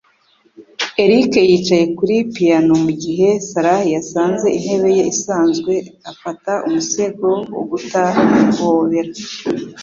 Eric 1.03 1.31
yicaye 1.49 1.85
kuri 1.97 2.15
piyano 2.33 2.73
mugihe 2.85 3.29
Sarah 3.49 3.81
yasanze 3.95 4.47
intebe 4.57 4.89
ye 4.97 5.03
isanzwe, 5.13 5.73
afata 6.11 6.51
umusego 6.67 7.29
wo 7.53 7.63
guta 7.71 8.01
guhobera. 8.55 9.11